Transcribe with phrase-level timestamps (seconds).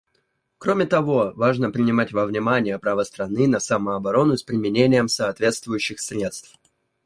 [0.57, 6.57] Кроме того, важно принимать во внимание право страны на самооборону с применением соответствующих средств.